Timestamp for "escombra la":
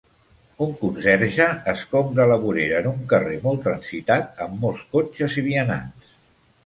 1.73-2.37